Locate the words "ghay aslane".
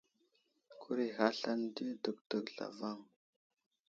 1.15-1.67